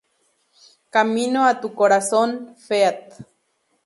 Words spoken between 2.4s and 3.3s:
Feat.